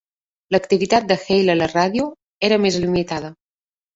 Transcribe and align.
L'activitat 0.53 1.05
de 1.11 1.17
Hale 1.25 1.51
a 1.53 1.57
la 1.59 1.67
ràdio 1.73 2.07
era 2.49 2.59
més 2.65 2.79
limitada. 2.87 3.33